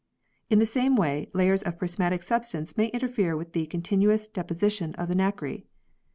[0.49, 5.09] In the same way, layers of prismatic substance may interfere with the continuous deposition of
[5.09, 5.59] the nacre.